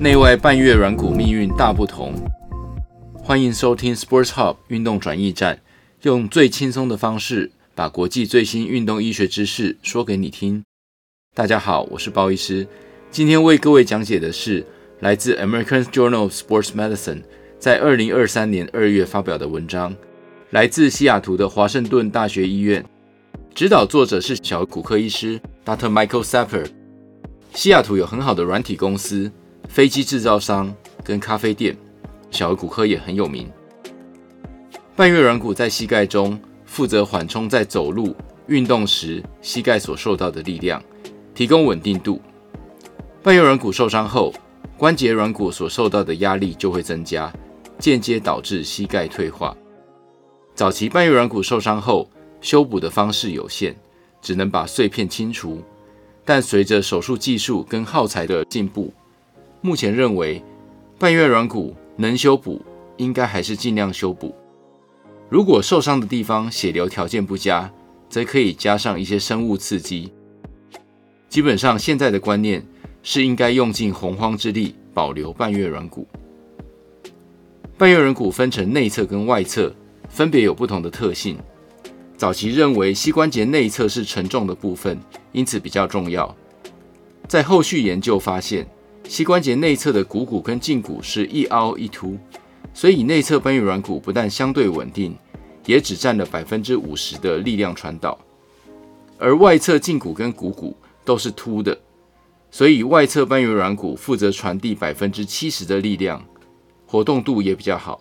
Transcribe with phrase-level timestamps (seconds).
[0.00, 2.14] 内外半月软骨命运大不同。
[3.16, 5.60] 欢迎收听 Sports Hub 运动转驿站，
[6.02, 10.62] 用最轻松的方式把国际最新运动医学知识说给你听。
[11.34, 12.64] 大家好，我是包医师。
[13.10, 14.64] 今天为各位讲解的是
[15.00, 17.24] 来自 American Journal of Sports Medicine
[17.58, 19.96] 在二零二三年二月发表的文章，
[20.50, 22.84] 来自西雅图的华盛顿大学医院，
[23.52, 25.90] 指导作者是小骨科医师 Dr.
[25.90, 26.66] Michael Sapper。
[27.52, 29.32] 西雅图有很好的软体公司。
[29.68, 31.76] 飞机制造商跟咖啡店，
[32.30, 33.48] 小儿骨科也很有名。
[34.96, 38.16] 半月软骨在膝盖中负责缓冲在走路、
[38.48, 40.82] 运动时膝盖所受到的力量，
[41.34, 42.20] 提供稳定度。
[43.22, 44.32] 半月软骨受伤后，
[44.76, 47.32] 关节软骨所受到的压力就会增加，
[47.78, 49.56] 间接导致膝盖退化。
[50.54, 52.08] 早期半月软骨受伤后，
[52.40, 53.76] 修补的方式有限，
[54.20, 55.62] 只能把碎片清除。
[56.24, 58.92] 但随着手术技术跟耗材的进步，
[59.68, 60.42] 目前认为，
[60.98, 62.62] 半月软骨能修补，
[62.96, 64.34] 应该还是尽量修补。
[65.28, 67.70] 如果受伤的地方血流条件不佳，
[68.08, 70.10] 则可以加上一些生物刺激。
[71.28, 72.64] 基本上，现在的观念
[73.02, 76.08] 是应该用尽洪荒之力保留半月软骨。
[77.76, 79.70] 半月软骨分成内侧跟外侧，
[80.08, 81.36] 分别有不同的特性。
[82.16, 84.98] 早期认为膝关节内侧是沉重的部分，
[85.32, 86.34] 因此比较重要。
[87.28, 88.66] 在后续研究发现，
[89.08, 92.18] 膝关节内侧的股骨跟胫骨是一凹一凸，
[92.74, 95.16] 所以内侧半月软骨不但相对稳定，
[95.64, 98.18] 也只占了百分之五十的力量传导，
[99.18, 101.76] 而外侧胫骨跟股骨都是凸的，
[102.50, 106.22] 所以外侧半月软骨负责传递百分之七十的力量，
[106.86, 107.98] 活动度也比较好，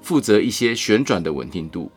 [0.00, 1.90] 负责一些旋转的稳定度。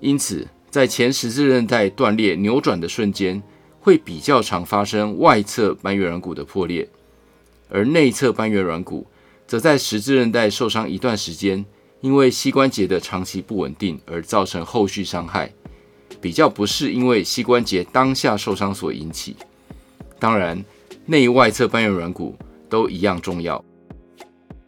[0.00, 3.42] 因此，在前十字韧带断裂扭转的瞬间，
[3.78, 6.88] 会比较常发生外侧半月软骨的破裂。
[7.68, 9.06] 而内侧半月软骨
[9.46, 11.64] 则在十字韧带受伤一段时间，
[12.00, 15.52] 因为膝关节的长期不稳定而造成后续伤害，
[16.20, 19.36] 比较不是因为膝关节当下受伤所引起。
[20.18, 20.64] 当然，
[21.06, 22.36] 内外侧半月软骨
[22.68, 23.64] 都一样重要。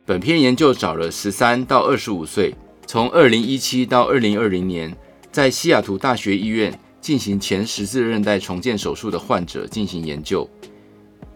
[0.06, 2.54] 本篇研究找了十三到二十五岁，
[2.86, 4.96] 从二零一七到二零二零年，
[5.30, 10.48] 在西雅图大学医院进行前十字韧带重建手术的患者进行研究。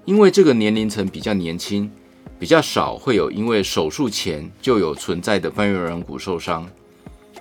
[0.04, 1.90] 因为这个年龄层比较年轻，
[2.38, 6.68] 比较少会有因为手术前就有存在的半月软骨受伤。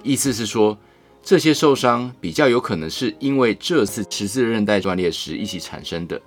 [0.02, 0.78] 意思是说，
[1.22, 6.22] 这些受伤比较有可能是因为这次十字韧带断裂时一起产生的。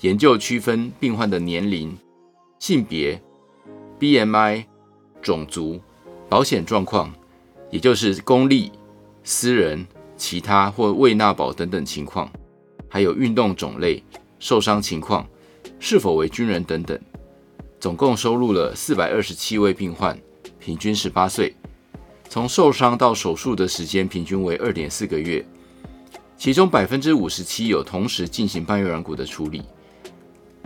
[0.00, 1.96] 研究区分病患的年龄、
[2.58, 3.20] 性别、
[4.00, 4.64] BMI、
[5.20, 5.80] 种族、
[6.28, 7.12] 保险状况，
[7.70, 8.72] 也就是公立、
[9.22, 12.28] 私人、其他或未纳保等等情况，
[12.88, 14.02] 还有运动种类。
[14.42, 15.24] 受伤情况
[15.78, 16.98] 是否为军人等等，
[17.78, 20.18] 总共收录了四百二十七位病患，
[20.58, 21.54] 平均十八岁，
[22.28, 25.46] 从受伤到手术的时间平均为二点四个月，
[26.36, 29.62] 其中百分之五十七有同时进行半月软骨的处理，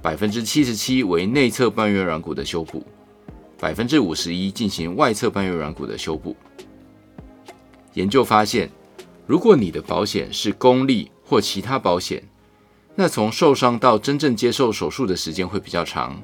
[0.00, 2.82] 百分之七十七为内侧半月软骨的修补，
[3.60, 6.34] 百分之五十一进行外侧半月软骨的修补。
[7.92, 8.70] 研究发现，
[9.26, 12.26] 如果你的保险是公立或其他保险，
[12.98, 16.20] 那从受伤到真正接受手术的时间会比较长。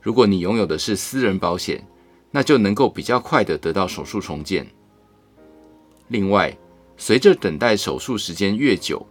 [0.00, 1.86] 如果你拥有的是私人保险，
[2.30, 4.66] 那就能够比较快地得到手术重建。
[6.08, 6.56] 另外，
[6.96, 9.06] 随着等待手术时间越久，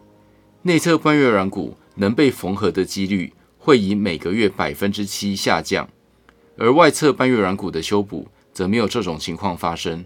[0.63, 5.87] 内侧半月软骨能被缝合的几率会以每个月百分之七下降，
[6.57, 10.03] 而外侧半月软骨的修补则没有这种情况发生。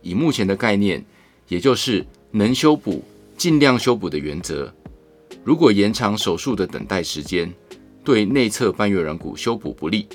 [0.00, 1.04] 以目前的概念，
[1.48, 3.04] 也就是能修补
[3.36, 4.74] 尽量修补的原则。
[5.44, 7.52] 如果延长手术的等待时间，
[8.02, 10.08] 对内侧半月软骨修补不利。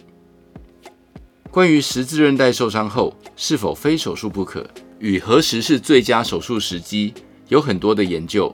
[1.51, 4.67] 关于十字韧带受伤后是否非手术不可，
[4.97, 7.13] 与何时是最佳手术时机，
[7.47, 8.53] 有很多的研究。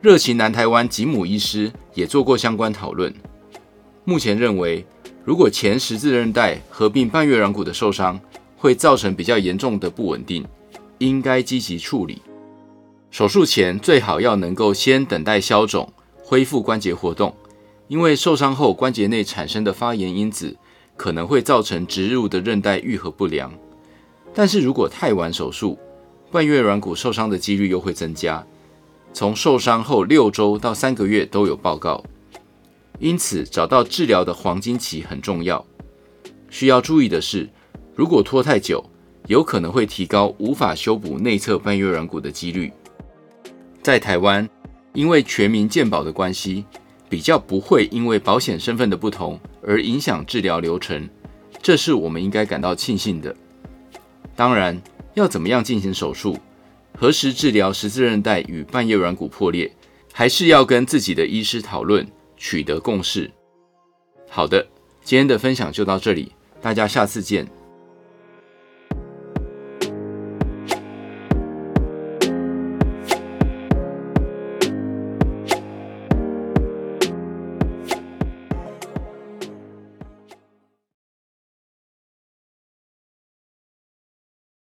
[0.00, 3.12] 热情南台湾吉姆医师也做过相关讨论。
[4.04, 4.86] 目前认为，
[5.24, 8.18] 如果前十字韧带合并半月软骨的受伤，
[8.56, 10.46] 会造成比较严重的不稳定，
[10.98, 12.22] 应该积极处理。
[13.10, 17.34] 手术前最好要能够先等待消肿，恢复关节活动，
[17.88, 20.56] 因为受伤后关节内产生的发炎因子
[20.96, 23.52] 可能会造成植入的韧带愈合不良。
[24.34, 25.78] 但是如果太晚手术，
[26.30, 28.46] 半月软骨受伤的几率又会增加，
[29.14, 32.04] 从受伤后六周到三个月都有报告。
[33.00, 35.64] 因此，找到治疗的黄金期很重要。
[36.50, 37.48] 需要注意的是，
[37.94, 38.84] 如果拖太久，
[39.26, 42.70] 有可能会提高无法修补内侧半月软骨的几率。
[43.88, 44.46] 在台湾，
[44.92, 46.62] 因为全民健保的关系，
[47.08, 51.08] 比较不会因为保险身份的不同而影响治疗流程，
[51.62, 53.34] 这是我们应该感到庆幸的。
[54.36, 54.78] 当然，
[55.14, 56.36] 要怎么样进行手术，
[56.98, 59.72] 何时治疗十字韧带与半月软骨破裂，
[60.12, 62.06] 还是要跟自己的医师讨论，
[62.36, 63.30] 取得共识。
[64.28, 64.66] 好的，
[65.02, 67.48] 今天的分享就到这里，大家下次见。